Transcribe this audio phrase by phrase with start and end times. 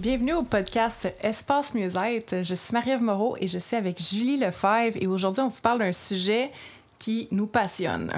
[0.00, 2.40] Bienvenue au podcast Espace Mieux-être.
[2.40, 5.80] Je suis Marie-Ève Moreau et je suis avec Julie Lefebvre et aujourd'hui on vous parle
[5.80, 6.48] d'un sujet
[6.98, 8.08] qui nous passionne.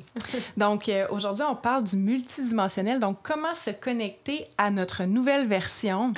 [0.58, 6.12] donc euh, aujourd'hui on parle du multidimensionnel, donc comment se connecter à notre nouvelle version?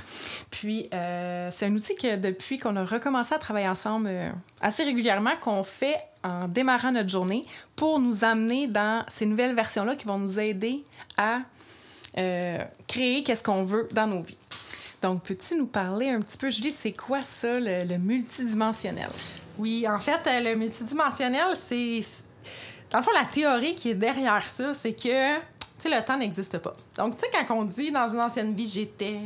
[0.51, 4.31] Puis euh, c'est un outil que depuis qu'on a recommencé à travailler ensemble euh,
[4.63, 7.45] assez régulièrement, qu'on fait en démarrant notre journée
[7.77, 10.85] pour nous amener dans ces nouvelles versions-là qui vont nous aider
[11.17, 11.39] à
[12.89, 14.39] créer qu'est-ce qu'on veut dans nos vies.
[15.05, 19.11] Donc, peux-tu nous parler un petit peu, Julie, c'est quoi ça, le, multidimensionnel?
[19.59, 22.01] Oui, en fait, euh, le multidimensionnel, c'est.
[22.89, 25.43] Dans le fond, la théorie qui est derrière ça, c'est que, tu
[25.77, 26.75] sais, le temps n'existe pas.
[26.97, 29.21] Donc, tu sais, quand on dit dans une ancienne vie, j'étais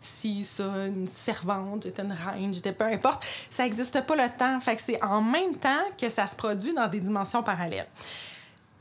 [0.00, 4.58] si, ça, une servante, j'étais une reine, j'étais peu importe, ça n'existe pas le temps.
[4.58, 7.86] Fait que c'est en même temps que ça se produit dans des dimensions parallèles.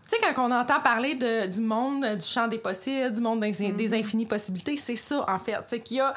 [0.10, 3.42] Tu sais, quand on entend parler de, du monde, du champ des possibles, du monde
[3.42, 4.00] des, des mm-hmm.
[4.00, 5.54] infinies possibilités, c'est ça, en fait.
[5.54, 6.14] Tu sais, qu'il y a,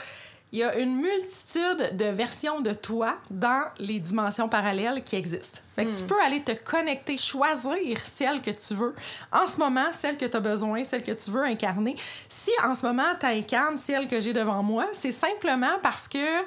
[0.52, 5.60] il y a une multitude de versions de toi dans les dimensions parallèles qui existent.
[5.74, 6.06] Fait que tu mm.
[6.06, 8.94] peux aller te connecter, choisir celle que tu veux.
[9.32, 11.96] En ce moment, celle que tu as besoin, celle que tu veux incarner.
[12.28, 16.42] Si en ce moment, tu incarnes celle que j'ai devant moi, c'est simplement parce que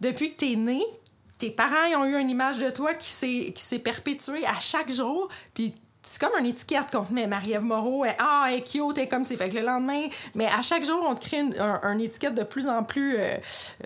[0.00, 0.82] depuis que tu es né,
[1.38, 5.74] tes parents ont eu une image de toi qui s'est perpétuée à chaque jour, puis
[6.02, 7.26] c'est comme une étiquette qu'on te met.
[7.26, 9.36] Marie-Ève Moreau, est, ah, elle est cute, elle est comme c'est.
[9.36, 12.68] Fait que le lendemain, mais à chaque jour, on te crée une, étiquette de plus
[12.68, 13.36] en plus euh,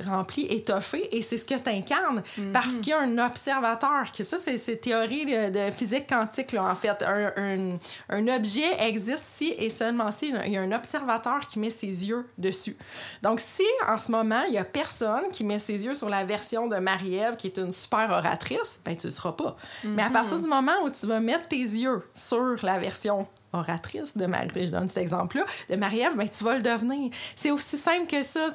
[0.06, 2.22] remplie, étoffée, et c'est ce que tu incarnes.
[2.38, 2.52] Mhm.
[2.52, 6.74] Parce qu'il y a un observateur, qui, ça, c'est théorie de, physique quantique, là, en
[6.74, 7.02] fait.
[7.02, 11.70] Un, un, objet existe si et seulement si il y a un observateur qui met
[11.70, 12.76] ses yeux dessus.
[13.22, 16.24] Donc, si en ce moment, il y a personne qui met ses yeux sur la
[16.24, 19.56] version de Marie-Ève, qui est une super oratrice, ben, tu le seras pas.
[19.82, 20.12] Mais à mhm.
[20.12, 24.66] partir du moment où tu vas mettre tes yeux sur la version oratrice de Marie,
[24.66, 27.10] je donne cet exemple-là, de Marie-Ève, ben, tu vas le devenir.
[27.36, 28.48] C'est aussi simple que ça.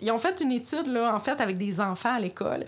[0.00, 2.64] Ils ont fait une étude, là, en fait, avec des enfants à l'école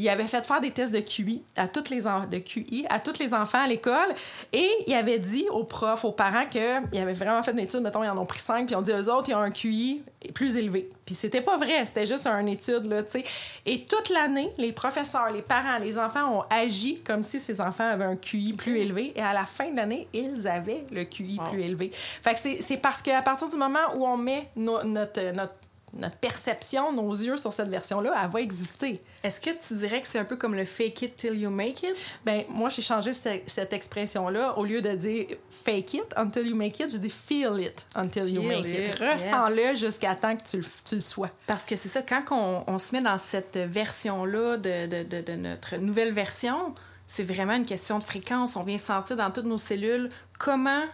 [0.00, 3.18] il avait fait faire des tests de QI à toutes les de QI à tous
[3.18, 4.08] les enfants à l'école
[4.50, 8.02] et il avait dit aux profs, aux parents qu'il avait vraiment fait une étude, mettons,
[8.02, 10.02] ils en ont pris cinq, puis ont dit eux autres, ils ont un QI
[10.32, 10.88] plus élevé.
[11.04, 13.24] Puis c'était pas vrai, c'était juste une étude, là, tu sais.
[13.66, 17.88] Et toute l'année, les professeurs, les parents, les enfants ont agi comme si ces enfants
[17.88, 21.38] avaient un QI plus élevé et à la fin de l'année, ils avaient le QI
[21.50, 21.90] plus élevé.
[21.92, 25.52] Fait que c'est parce qu'à partir du moment où on met notre, notre
[25.94, 29.02] notre perception, nos yeux sur cette version-là, elle va exister.
[29.22, 31.82] Est-ce que tu dirais que c'est un peu comme le fake it till you make
[31.82, 31.94] it?
[32.24, 34.58] Ben, moi, j'ai changé cette, expression-là.
[34.58, 35.26] Au lieu de dire
[35.64, 38.98] fake it until you make it, je dis feel it until you make it.
[38.98, 40.62] Ressens-le jusqu'à temps que tu,
[40.94, 41.30] le sois.
[41.46, 45.76] Parce que c'est ça, quand on, se met dans cette version-là de, de, de notre
[45.76, 46.74] nouvelle version,
[47.10, 48.54] c'est vraiment une question de fréquence.
[48.54, 50.84] On vient sentir dans toutes nos cellules comment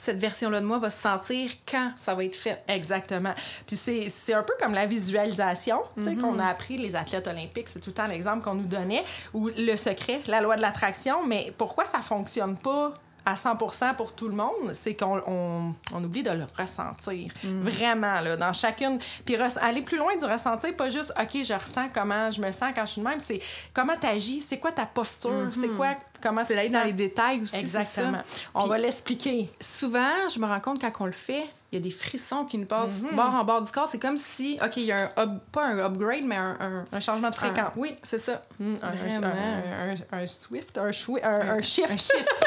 [0.00, 2.62] cette version-là de moi va se sentir quand ça va être fait.
[2.68, 3.34] Exactement.
[3.66, 7.80] Puis c'est un peu comme la visualisation, sais, qu'on a appris, les athlètes olympiques, c'est
[7.80, 11.52] tout le temps l'exemple qu'on nous donnait, ou le secret, la loi de l'attraction, mais
[11.58, 12.94] pourquoi ça fonctionne pas
[13.26, 17.32] à 100% pour tout le monde, c'est qu'on on, oublie de le ressentir.
[17.44, 17.62] Mm.
[17.62, 18.98] Vraiment, là, dans chacune.
[19.24, 22.70] Puis aller plus loin du ressentir, pas juste, OK, je ressens comment je me sens
[22.74, 23.40] quand je suis de même, c'est
[23.74, 25.76] comment tu agis, c'est quoi ta posture, c'est mm-hmm.
[25.76, 27.56] quoi, comment c'est d'aller dans les détails aussi.
[27.56, 28.18] Exactement.
[28.54, 29.50] On va l'expliquer.
[29.60, 32.58] Souvent, je me rends compte quand on le fait, il y a des frissons qui
[32.58, 33.14] nous passent mm-hmm.
[33.14, 33.86] bord en bord du corps.
[33.86, 37.30] C'est comme si, OK, il y a un, pas un upgrade, mais un, un, changement
[37.30, 37.72] de fréquence.
[37.76, 38.42] oui, c'est ça.
[38.58, 41.24] Mm, un, un, swift, un, shift.
[41.24, 41.90] Un shift.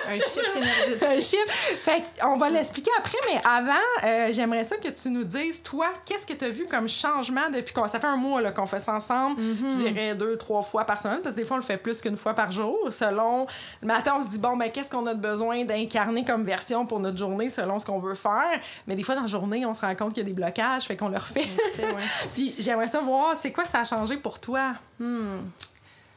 [0.10, 1.04] un shift énergétique.
[1.04, 1.50] un shift.
[1.50, 3.74] Fait on va l'expliquer après, mais avant,
[4.04, 7.50] euh, j'aimerais ça que tu nous dises, toi, qu'est-ce que tu as vu comme changement
[7.50, 7.88] depuis qu'on.
[7.88, 9.70] Ça fait un mois qu'on fait ça ensemble, mm-hmm.
[9.70, 12.02] je dirais deux, trois fois par semaine, parce que des fois, on le fait plus
[12.02, 13.48] qu'une fois par jour, selon.
[13.82, 17.00] Le matin, on se dit, bon, ben, qu'est-ce qu'on a besoin d'incarner comme version pour
[17.00, 18.60] notre journée selon ce qu'on veut faire.
[18.88, 20.84] Mais des fois, dans la journée, on se rend compte qu'il y a des blocages,
[20.84, 21.48] fait qu'on le refait.
[22.34, 24.74] Puis j'aimerais savoir, c'est quoi ça a changé pour toi?
[25.00, 25.40] Hmm.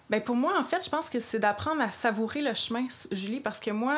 [0.08, 3.40] Ben pour moi, en fait, je pense que c'est d'apprendre à savourer le chemin, Julie,
[3.40, 3.96] parce que moi,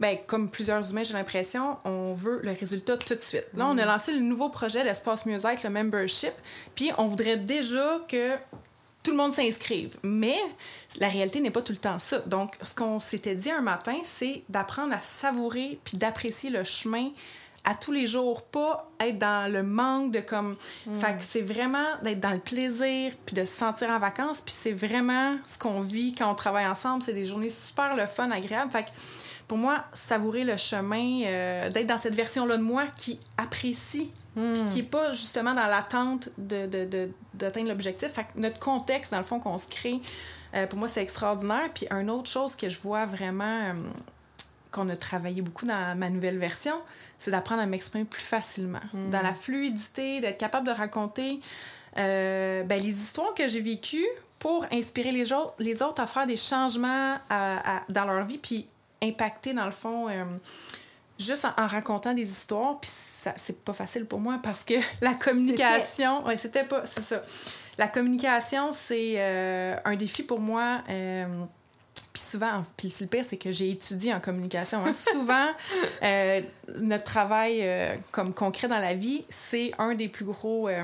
[0.00, 3.48] ben, comme plusieurs humains, j'ai l'impression, on veut le résultat tout de suite.
[3.54, 3.88] Là, on a mm.
[3.88, 6.32] lancé le nouveau projet d'Espace Music, le membership,
[6.74, 8.34] puis on voudrait déjà que
[9.02, 9.96] tout le monde s'inscrive.
[10.02, 10.38] Mais
[10.98, 12.20] la réalité n'est pas tout le temps ça.
[12.20, 17.10] Donc, ce qu'on s'était dit un matin, c'est d'apprendre à savourer puis d'apprécier le chemin
[17.64, 20.56] à tous les jours, pas être dans le manque de comme.
[20.86, 20.98] Mm.
[20.98, 24.54] Fait que c'est vraiment d'être dans le plaisir, puis de se sentir en vacances, puis
[24.56, 27.02] c'est vraiment ce qu'on vit quand on travaille ensemble.
[27.02, 28.70] C'est des journées super le fun, agréables.
[28.70, 28.90] Fait que
[29.46, 34.54] pour moi, savourer le chemin, euh, d'être dans cette version-là de moi qui apprécie, mm.
[34.54, 38.08] puis qui n'est pas justement dans l'attente d'atteindre de, de, l'objectif.
[38.12, 40.00] Fait que notre contexte, dans le fond, qu'on se crée,
[40.54, 41.68] euh, pour moi, c'est extraordinaire.
[41.74, 43.44] Puis une autre chose que je vois vraiment.
[43.44, 43.74] Euh,
[44.70, 46.74] qu'on a travaillé beaucoup dans ma nouvelle version,
[47.18, 48.80] c'est d'apprendre à m'exprimer plus facilement.
[48.92, 49.10] Hmm.
[49.10, 51.38] Dans la fluidité, d'être capable de raconter
[51.98, 54.06] euh, ben, les histoires que j'ai vécues
[54.38, 57.18] pour inspirer les autres, les autres à faire des changements
[57.88, 58.66] dans leur vie, puis
[59.02, 60.24] impacter, dans le fond, euh,
[61.18, 62.78] juste en, racontant des histoires.
[62.80, 66.24] Puis ça, c'est pas facile pour moi parce que la communication...
[66.36, 66.86] C'était pas...
[66.86, 67.22] C'est ça.
[67.78, 70.82] La communication, c'est euh, un défi pour moi
[72.12, 74.84] puis souvent, puis le pire, c'est que j'ai étudié en communication.
[74.84, 74.92] Hein.
[74.92, 75.46] souvent,
[76.02, 76.40] euh,
[76.80, 80.82] notre travail euh, comme concret dans la vie, c'est un des plus gros euh,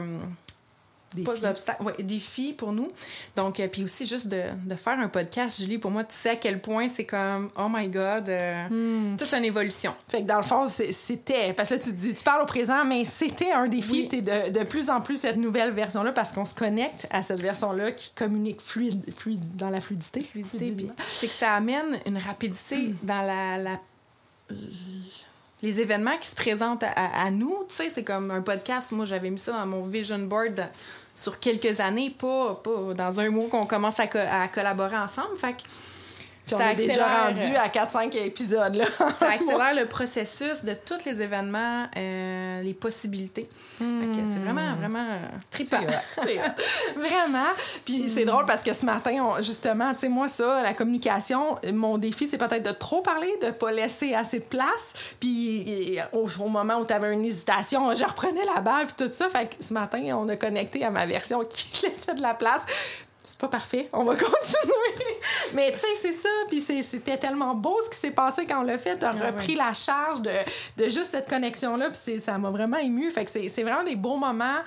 [1.25, 2.89] pas obstacle, ouais, défi pour nous.
[3.37, 6.31] Donc, euh, puis aussi juste de, de, faire un podcast, Julie, pour moi, tu sais
[6.31, 9.17] à quel point c'est comme, oh my God, euh, hmm.
[9.17, 9.95] toute une évolution.
[10.09, 12.85] Fait que dans le fond, c'était, parce que là, tu, dis, tu parles au présent,
[12.85, 14.21] mais c'était un défi, oui.
[14.21, 17.93] de, de plus en plus cette nouvelle version-là, parce qu'on se connecte à cette version-là
[17.93, 20.21] qui communique fluide, fluide dans la fluidité.
[20.21, 22.97] fluidité c'est que ça amène une rapidité hmm.
[23.03, 23.81] dans la, la
[25.63, 28.93] les événements qui se présentent à, à, nous, tu sais, c'est comme un podcast.
[28.93, 30.69] Moi, j'avais mis ça dans mon vision board
[31.17, 35.37] sur quelques années, pas, pas dans un mois qu'on commence à, à, collaborer ensemble.
[35.37, 35.57] Fait
[36.47, 38.75] ça on est déjà rendu à 4-5 épisodes.
[38.75, 38.85] Là.
[39.19, 43.49] ça accélère le processus de tous les événements, euh, les possibilités.
[43.79, 44.79] C'est vraiment, hmm.
[44.79, 45.79] vraiment euh, trippant.
[46.97, 47.49] vraiment.
[47.85, 51.99] Puis c'est drôle parce que ce matin, justement, tu sais, moi, ça, la communication, mon
[51.99, 54.95] défi, c'est peut-être de trop parler, de pas laisser assez de place.
[55.21, 59.29] Puis au, moment où tu avais une hésitation, je reprenais la balle, puis tout ça.
[59.29, 62.67] Fait que ce matin, on a connecté à ma version qui laissait de la place
[63.27, 65.19] c'est pas parfait, on va continuer.
[65.55, 68.63] Mais tu sais, c'est ça, puis c'était tellement beau ce qui s'est passé quand on
[68.63, 68.97] l'a fait.
[68.97, 70.31] T'as ah repris la charge de,
[70.77, 73.11] de, juste cette connexion-là, puis ça m'a vraiment ému.
[73.11, 74.63] Fait que c'est vraiment des beaux moments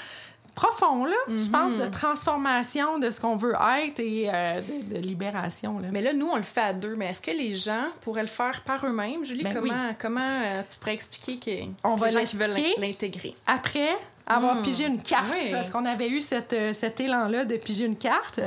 [0.55, 1.51] profonds, là, je mm-hmm.
[1.51, 4.47] pense, de transformation de ce qu'on veut être et euh,
[4.89, 5.75] de, libération.
[5.79, 5.87] Là.
[5.91, 6.95] Mais là, nous, on le fait à deux.
[6.95, 9.23] Mais est-ce que les gens pourraient le faire par eux-mêmes?
[9.23, 12.57] Julie, ben comment, comment euh, tu pourrais expliquer que on les va gens qui veulent
[12.77, 13.33] l'intégrer?
[13.47, 13.95] Après,
[14.29, 14.61] avoir hmm.
[14.61, 15.33] pigé une carte.
[15.51, 18.39] Parce qu'on avait eu cette, euh, cet élan-là de piger une carte.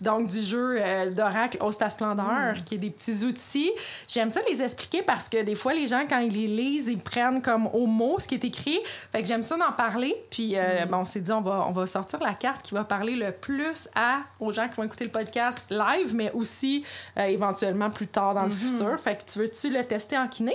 [0.00, 2.64] Donc, du jeu euh, d'oracle Osta Splendeur, hmm.
[2.64, 3.70] qui est des petits outils.
[4.06, 7.00] J'aime ça les expliquer parce que des fois, les gens, quand ils les lisent, ils
[7.00, 8.78] prennent comme au mot ce qui est écrit.
[9.10, 10.14] Fait que j'aime ça d'en parler.
[10.30, 10.88] Puis, euh, hmm.
[10.88, 13.32] bon, on s'est dit, on va, on va sortir la carte qui va parler le
[13.32, 16.84] plus à, aux gens qui vont écouter le podcast live, mais aussi
[17.16, 18.98] éventuellement plus tard dans le futur.
[19.00, 20.54] Fait que tu veux-tu le tester en kiné?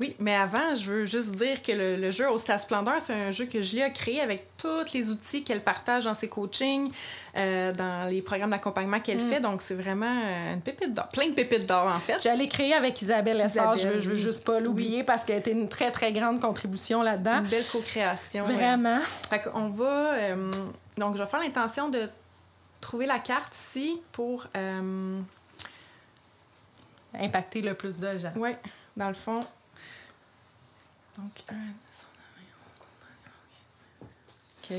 [0.00, 3.30] Oui, mais avant, je veux juste dire que le, jeu au Stade Splendeur, c'est un
[3.30, 6.90] jeu que Julie a créé avec tous les outils qu'elle partage dans ses coachings,
[7.36, 9.28] euh, dans les programmes d'accompagnement qu'elle mm.
[9.28, 9.40] fait.
[9.40, 12.20] Donc, c'est vraiment euh, une pépite d'or, plein de pépites d'or, en fait.
[12.20, 15.52] J'allais créer avec Isabelle Lessard, je, veux, veux juste pas l'oublier parce qu'elle a été
[15.52, 17.38] une très, très grande contribution là-dedans.
[17.38, 18.44] Une belle co-création.
[18.46, 18.98] Vraiment.
[19.30, 20.14] Fait qu'on va...
[20.14, 20.50] Euh,
[20.98, 22.08] donc, je vais faire l'intention de
[22.80, 24.46] trouver la carte ici pour...
[27.16, 28.32] Impacter le plus de gens.
[28.34, 28.50] Oui,
[28.96, 29.38] dans le fond,
[31.16, 31.44] donc,
[34.70, 34.76] OK.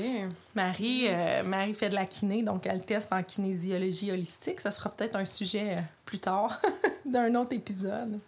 [0.54, 4.60] Marie, euh, Marie fait de la kiné, donc elle teste en kinésiologie holistique.
[4.60, 6.60] Ça sera peut-être un sujet euh, plus tard
[7.04, 8.18] d'un autre épisode.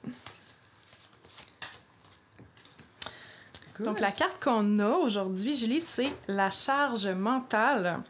[3.81, 8.01] Donc, la carte qu'on a aujourd'hui, Julie, c'est la charge mentale.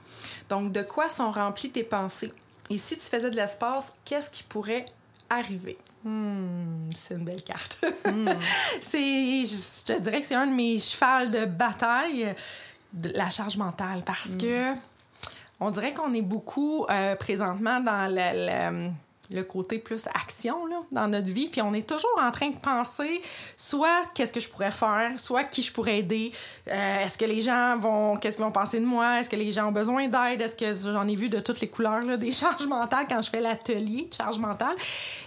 [0.49, 2.33] Donc, de quoi sont remplies tes pensées?
[2.71, 4.87] Et si tu faisais de l'espace, qu'est-ce qui pourrait
[5.29, 5.77] arriver?
[6.05, 7.85] Hmm, c'est une belle carte.
[8.07, 8.29] Hmm.
[8.81, 12.35] c'est, je te dirais que c'est un de mes chevals de bataille,
[12.93, 14.39] de la charge mentale, parce hmm.
[14.39, 14.75] que
[15.61, 18.91] on dirait qu'on est beaucoup euh, présentement dans le, le
[19.43, 21.49] côté plus action là, dans notre vie.
[21.49, 23.21] Puis on est toujours en train de penser
[23.57, 26.33] soit qu'est-ce que je pourrais faire, soit qui je pourrais aider.
[26.69, 29.21] Euh, est-ce que les gens vont, qu'est-ce qu'ils vont penser de moi?
[29.21, 30.41] Est-ce que les gens ont besoin d'aide?
[30.41, 33.31] Est-ce que j'en ai vu de toutes les couleurs, là, des charges mentales quand je
[33.31, 34.77] fais l'atelier de charge mentale?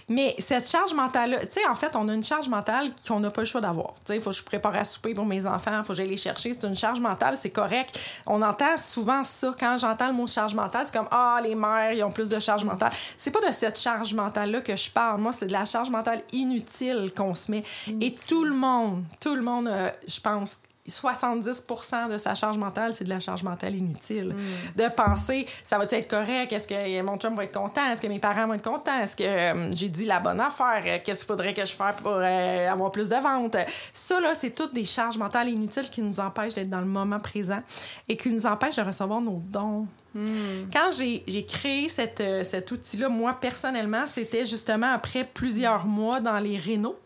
[0.08, 3.30] Mais cette charge mentale-là, tu sais, en fait, on a une charge mentale qu'on n'a
[3.30, 3.94] pas le choix d'avoir.
[3.94, 5.94] Tu sais, il faut que je prépare à souper pour mes enfants, il faut que
[5.94, 6.52] j'aille les chercher.
[6.52, 7.98] C'est une charge mentale, c'est correct.
[8.26, 9.52] On entend souvent ça.
[9.58, 12.40] Quand j'entends le mot charge mentale, c'est comme Ah, les mères, ils ont plus de
[12.40, 12.92] charge mentale.
[13.16, 15.20] C'est pas de cette charge mentale-là que je parle.
[15.20, 17.62] Moi, c'est de la charge mentale inutile qu'on se met.
[18.00, 22.92] Et tout le monde, tout le monde, euh, je pense, 70% de sa charge mentale,
[22.92, 24.34] c'est de la charge mentale inutile.
[24.34, 24.82] Hmm.
[24.82, 26.52] De penser, ça va être correct?
[26.52, 27.88] Est-ce que mon chum va être content?
[27.92, 28.98] Est-ce que mes parents vont être contents?
[28.98, 30.82] Est-ce que euh, j'ai dit la bonne affaire?
[31.04, 33.56] Qu'est-ce qu'il faudrait que je fasse pour euh, avoir plus de ventes?
[33.92, 37.20] Ça, là, c'est toutes des charges mentales inutiles qui nous empêchent d'être dans le moment
[37.20, 37.62] présent
[38.08, 39.86] et qui nous empêchent de recevoir nos dons.
[40.14, 40.68] Hmm.
[40.72, 46.38] Quand j'ai créé cette, euh, cet outil-là, moi, personnellement, c'était justement après plusieurs mois dans
[46.38, 46.96] les rénaux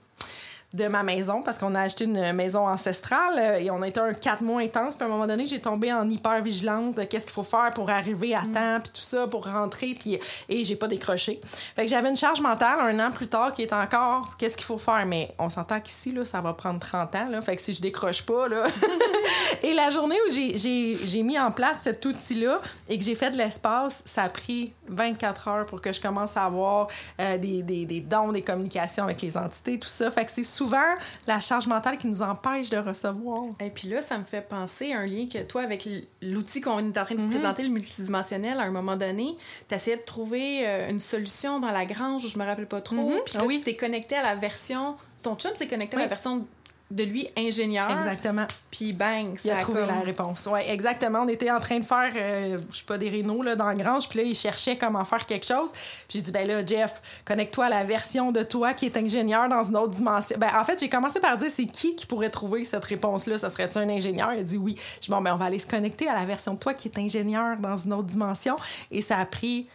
[0.77, 3.99] de ma maison parce qu'on a acheté une maison ancestrale euh, et on a été
[3.99, 4.97] un quatre mois intense.
[4.97, 7.73] Puis à un moment donné, j'ai tombé en hyper vigilance de qu'est-ce qu'il faut faire
[7.75, 8.53] pour arriver à mm.
[8.53, 10.19] temps, puis tout ça, pour rentrer, puis
[10.49, 11.41] et j'ai pas décroché.
[11.75, 14.67] Fait que j'avais une charge mentale un an plus tard qui est encore qu'est-ce qu'il
[14.67, 15.05] faut faire?
[15.07, 17.29] Mais on s'entend qu'ici, là, ça va prendre 30 ans.
[17.31, 18.67] Là, fait que si je décroche pas, là.
[19.63, 23.37] et la journée où j'ai mis en place cet outil-là et que j'ai fait de
[23.37, 26.89] l'espace, ça a pris 24 heures pour que je commence à avoir
[27.21, 30.11] euh, des, des, des dons, des communications avec les entités, tout ça.
[30.11, 30.95] Fait que c'est souvent
[31.27, 33.45] la charge mentale qui nous empêche de recevoir.
[33.61, 35.89] Et puis là, ça me fait penser à un lien que toi, avec
[36.23, 37.31] l'outil qu'on est en train de mhm.
[37.31, 39.37] présenter, le multidimensionnel, à un moment donné,
[39.69, 42.81] tu essayais de trouver euh, une solution dans la grange, où je me rappelle pas
[42.81, 43.11] trop.
[43.11, 43.21] Mhm.
[43.25, 43.59] Puis là, ah oui.
[43.59, 46.47] tu t'es connecté à la version ton chum s'est connecté à la version
[46.91, 47.91] de lui ingénieur.
[47.91, 48.47] Exactement.
[48.71, 50.49] Puis bang, ça il a, trouvé la réponse.
[50.51, 51.23] Oui, exactement.
[51.23, 53.75] On était en train de faire, euh, je sais pas, des rénaux là, dans la
[53.75, 55.73] grange, puis là, il cherchait comment faire quelque chose.
[55.73, 59.49] Puis j'ai dit, ben là, Jeff, connecte-toi à la version de toi qui est ingénieur
[59.49, 60.37] dans une autre dimension.
[60.39, 63.39] Ben, en fait, j'ai commencé par dire, c'est qui qui pourrait trouver cette réponse-là?
[63.39, 64.33] Ça serait-tu un ingénieur?
[64.35, 64.77] Il a dit oui.
[64.97, 66.87] Je dis, bon, ben, on va aller se connecter à la version de toi qui
[66.87, 68.55] est ingénieur dans une autre dimension.
[68.93, 69.69] Et ça a pris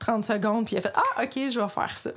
[0.00, 2.10] 30 secondes, puis il a fait, ah, OK, je vais faire ça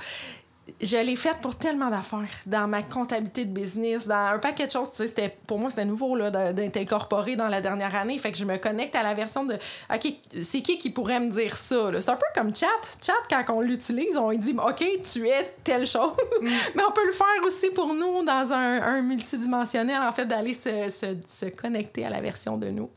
[0.81, 4.71] je l'ai faite pour tellement d'affaires dans ma comptabilité de business, dans un paquet de
[4.71, 4.91] choses.
[4.91, 5.05] Tu
[5.47, 8.17] pour moi, c'était nouveau d'être incorporé dans la dernière année.
[8.17, 9.55] Fait que je me connecte à la version de
[9.93, 11.89] OK, c'est qui qui pourrait me dire ça?
[11.99, 12.67] C'est un peu comme chat.
[13.01, 16.13] Chat, quand on l'utilise, on dit OK, tu es telle chose.
[16.41, 20.89] Mais on peut le faire aussi pour nous dans un, multidimensionnel, en fait, d'aller se,
[20.89, 22.89] se, connecter à la version de nous.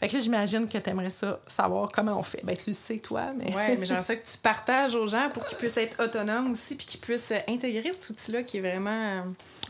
[0.00, 2.40] Fait que là, j'imagine que tu aimerais ça, savoir comment on fait.
[2.44, 3.26] Ben, tu sais, toi.
[3.36, 3.54] Mais...
[3.54, 6.74] ouais, mais j'aimerais ça que tu partages aux gens pour qu'ils puissent être autonomes aussi
[6.74, 7.17] puis qu'ils puissent
[7.48, 9.22] intégrer cet outil-là qui est vraiment euh,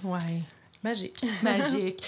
[0.04, 0.42] ouais.
[0.82, 1.24] magique.
[1.42, 2.04] Magique.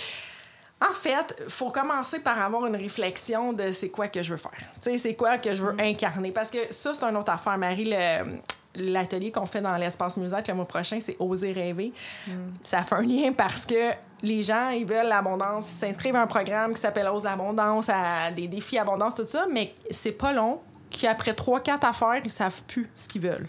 [0.80, 4.38] En fait, il faut commencer par avoir une réflexion de c'est quoi que je veux
[4.38, 4.50] faire.
[4.80, 5.80] Tu sais, c'est quoi que je veux mm.
[5.80, 6.32] incarner.
[6.32, 7.94] Parce que ça, c'est une autre affaire, Marie.
[8.76, 11.92] L'atelier qu'on fait dans l'espace musique le mois prochain, c'est Oser rêver.
[12.26, 12.32] Mm.
[12.62, 13.90] Ça fait un lien parce que
[14.22, 15.70] les gens, ils veulent l'abondance.
[15.70, 19.46] Ils s'inscrivent à un programme qui s'appelle Ose l'abondance, à des défis abondance, tout ça,
[19.50, 23.46] mais c'est pas long qu'après trois, quatre affaires, ils savent plus ce qu'ils veulent.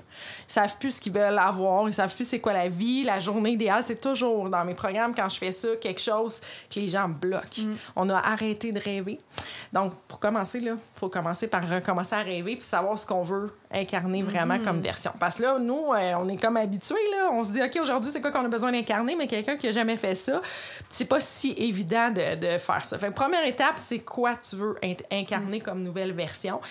[0.48, 3.20] Ils savent plus ce qu'ils veulent avoir, ils savent plus c'est quoi la vie, la
[3.20, 3.84] journée idéale.
[3.84, 6.42] C'est toujours dans mes programmes, quand je fais ça, quelque chose
[6.74, 7.64] que les gens bloquent.
[7.64, 7.76] Mm.
[7.96, 9.20] On a arrêté de rêver.
[9.74, 13.50] Donc, pour commencer, il faut commencer par recommencer à rêver puis savoir ce qu'on veut
[13.72, 14.64] incarner vraiment mm.
[14.64, 15.12] comme version.
[15.20, 17.30] Parce que là, nous, euh, on est comme habitués, là.
[17.32, 19.72] On se dit, OK, aujourd'hui, c'est quoi qu'on a besoin d'incarner, mais quelqu'un qui a
[19.72, 20.42] jamais fait ça,
[20.90, 22.98] c'est pas si évident de, de faire ça.
[22.98, 24.76] Fait première étape, c'est quoi tu veux
[25.12, 25.64] incarner mm.
[25.64, 26.62] comme nouvelle version?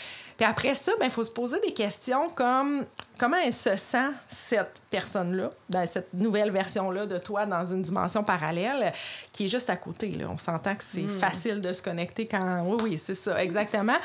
[0.40, 2.86] Puis après ça, il ben, faut se poser des questions comme
[3.20, 8.24] comment elle se sent, cette personne-là, dans cette nouvelle version-là de toi dans une dimension
[8.24, 8.94] parallèle
[9.30, 10.08] qui est juste à côté.
[10.12, 10.24] Là.
[10.30, 11.18] On s'entend que c'est hmm.
[11.18, 12.62] facile de se connecter quand.
[12.64, 13.96] Oui, oui, c'est ça, exactement.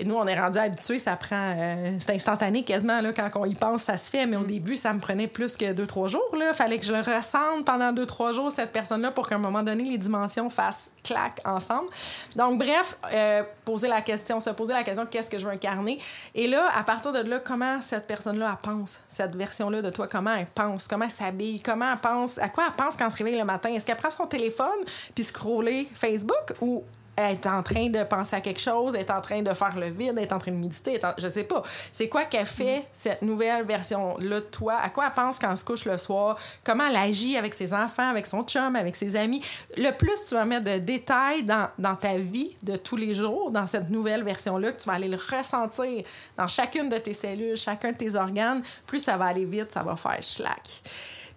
[0.00, 1.54] Et nous, on est rendu habitués, ça prend.
[1.54, 4.24] Euh, c'est instantané quasiment, là, quand on y pense, ça se fait.
[4.24, 4.46] Mais au hmm.
[4.46, 6.22] début, ça me prenait plus que deux, trois jours.
[6.32, 9.38] Il fallait que je le ressente pendant deux, trois jours, cette personne-là, pour qu'à un
[9.38, 11.90] moment donné, les dimensions fassent clac ensemble.
[12.36, 15.98] Donc, bref, euh, poser la question, se poser la question qu'est-ce que je veux incarner?
[16.34, 20.34] Et là, à partir de là, comment cette personne-là pense, cette version-là de toi, comment
[20.34, 23.16] elle pense, comment elle s'habille, comment elle pense, à quoi elle pense quand elle se
[23.18, 23.70] réveille le matin?
[23.70, 24.68] Est-ce qu'elle prend son téléphone
[25.14, 26.84] puis scroller Facebook ou
[27.22, 29.78] elle est en train de penser à quelque chose, elle est en train de faire
[29.78, 31.62] le vide, elle est en train de méditer, je sais pas.
[31.92, 34.74] C'est quoi qu'elle fait, cette nouvelle version-là de toi?
[34.82, 36.38] À quoi elle pense quand elle se couche le soir?
[36.64, 39.44] Comment elle agit avec ses enfants, avec son chum, avec ses amis?
[39.76, 43.50] Le plus tu vas mettre de détails dans, dans ta vie de tous les jours,
[43.50, 46.04] dans cette nouvelle version-là, que tu vas aller le ressentir
[46.36, 49.82] dans chacune de tes cellules, chacun de tes organes, plus ça va aller vite, ça
[49.82, 50.82] va faire schlack.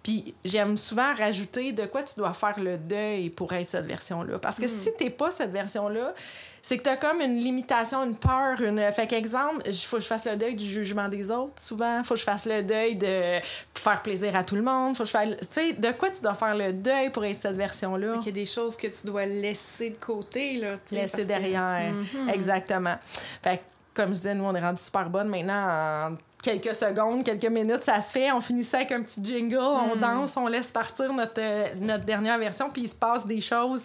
[0.06, 4.38] Puis j'aime souvent rajouter de quoi tu dois faire le deuil pour être cette version-là.
[4.38, 6.14] Parce que si t'es pas cette version-là,
[6.62, 8.60] c'est que tu as comme une limitation, une peur.
[8.60, 8.80] Une...
[8.92, 12.04] Fait qu'exemple, il faut que je fasse le deuil du jugement des autres, souvent.
[12.04, 13.40] faut que je fasse le deuil de
[13.74, 14.96] faire plaisir à tout le monde.
[14.96, 15.28] faut que je fasse...
[15.40, 18.18] Tu sais, de quoi tu dois faire le deuil pour être cette version-là?
[18.20, 20.74] Il y a des choses que tu dois laisser de côté, là.
[20.92, 21.92] Laisser derrière.
[21.92, 22.28] Mhm.
[22.28, 22.94] Exactement.
[23.42, 27.24] Fait que, comme je disais, nous, on est rendu super bonne maintenant en quelques secondes,
[27.24, 28.30] quelques minutes, ça se fait.
[28.30, 30.00] On finit ça avec un petit jingle, on mhm.
[30.00, 33.84] danse, on laisse partir notre, notre dernière version, puis il se passe des choses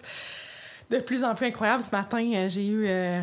[0.88, 1.82] de plus en plus incroyable.
[1.82, 3.20] Ce matin, euh, j'ai eu euh,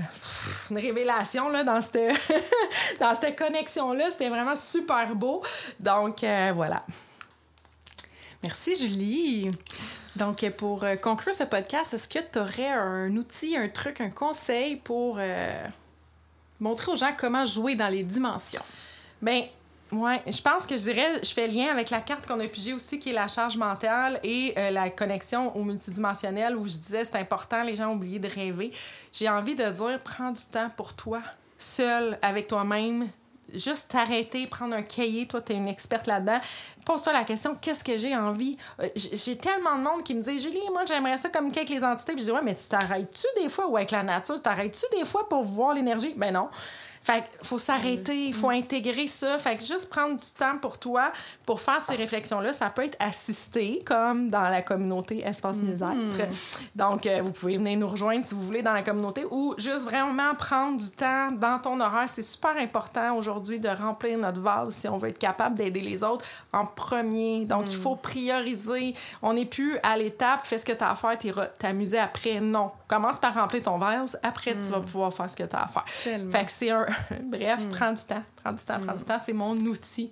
[0.71, 2.13] une révélation là, dans cette,
[2.99, 4.09] dans cette connexion-là.
[4.09, 5.41] C'était vraiment super beau.
[5.79, 6.83] Donc, euh, voilà.
[8.43, 9.51] Merci, Julie.
[10.17, 14.77] Donc, pour conclure ce podcast, est-ce que tu aurais un outil, un truc, un conseil
[14.77, 15.19] pour
[16.59, 18.63] montrer aux gens comment jouer dans les dimensions?
[19.21, 19.43] Bien,
[19.91, 22.73] oui, je pense que je dirais, je fais lien avec la carte qu'on a pigée
[22.73, 27.03] aussi, qui est la charge mentale et euh, la connexion au multidimensionnel, où je disais
[27.05, 28.71] c'est important, les gens ont oublié de rêver.
[29.11, 31.21] J'ai envie de dire, prends du temps pour toi,
[31.57, 33.09] seul, avec toi-même.
[33.51, 35.27] Juste t'arrêter, prendre un cahier.
[35.27, 36.39] Toi, tu es une experte là-dedans.
[36.85, 38.57] Pose-toi la question qu'est-ce que j'ai envie?
[38.79, 41.83] Euh, J'ai tellement de monde qui me dit Julie, moi, j'aimerais ça communiquer avec les
[41.83, 42.13] entités.
[42.13, 43.67] Puis je dis Ouais, mais tu t'arrêtes-tu des fois?
[43.67, 46.13] Ou avec la nature T'arrêtes-tu des fois pour voir l'énergie?
[46.15, 46.49] Ben non.
[47.01, 49.39] Fait faut s'arrêter, il faut intégrer ça.
[49.39, 51.11] Fait que juste prendre du temps pour toi
[51.45, 55.77] pour faire ces réflexions-là, ça peut être assisté, comme dans la communauté Espace mm
[56.75, 59.81] Donc, euh, vous pouvez venir nous rejoindre si vous voulez dans la communauté ou juste
[59.81, 62.07] vraiment prendre du temps dans ton horaire.
[62.07, 66.03] C'est super important aujourd'hui de remplir notre vase si on veut être capable d'aider les
[66.03, 67.45] autres en premier.
[67.45, 67.81] Donc, il mm.
[67.81, 68.93] faut prioriser.
[69.21, 71.17] On n'est plus à l'étape, fais ce que tu as à faire,
[71.57, 72.39] t'amuser après.
[72.39, 72.71] Non.
[72.87, 74.85] Commence par remplir ton vase, après, tu vas mm.
[74.85, 75.85] pouvoir faire ce que tu as à faire.
[75.87, 76.85] Fait que c'est un,
[77.25, 77.69] Bref, mm.
[77.69, 78.23] prends du temps.
[78.43, 79.07] Prends du temps, prends du mm.
[79.07, 79.19] temps.
[79.23, 80.11] C'est mon outil.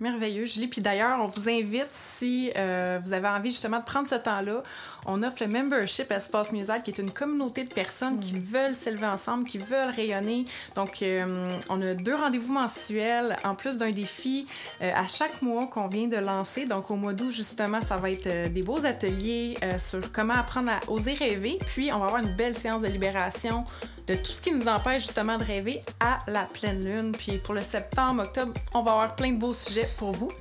[0.00, 0.66] Merveilleux, Julie.
[0.66, 4.62] Puis d'ailleurs, on vous invite, si euh, vous avez envie justement de prendre ce temps-là,
[5.06, 8.40] on offre le membership Espace Music, qui est une communauté de personnes qui mm.
[8.40, 10.46] veulent s'élever ensemble, qui veulent rayonner.
[10.74, 14.46] Donc, euh, on a deux rendez-vous mensuels, en plus d'un défi
[14.80, 16.64] euh, à chaque mois qu'on vient de lancer.
[16.64, 20.90] Donc, au mois d'août, justement, ça va être des beaux ateliers sur comment apprendre à
[20.90, 21.58] oser rêver.
[21.66, 23.64] Puis, on va avoir une belle séance de libération
[24.10, 27.12] de tout ce qui nous empêche justement de rêver à la pleine lune.
[27.12, 30.32] Puis pour le septembre, octobre, on va avoir plein de beaux sujets pour vous.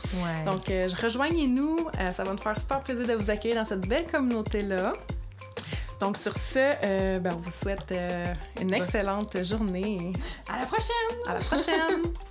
[0.46, 1.88] Donc, euh, rejoignez-nous.
[2.00, 4.94] Euh, ça va nous faire super plaisir de vous accueillir dans cette belle communauté-là.
[6.00, 7.94] Donc, sur ce, euh, ben, on vous souhaite
[8.60, 10.14] une excellente journée.
[10.52, 11.18] À la prochaine!
[11.28, 12.14] À la prochaine!